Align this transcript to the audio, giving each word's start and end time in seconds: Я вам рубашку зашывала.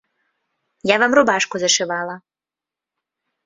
Я 0.93 0.97
вам 1.03 1.11
рубашку 1.19 1.55
зашывала. 1.67 2.15